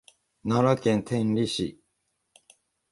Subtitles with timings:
[0.41, 1.79] 奈良県天理市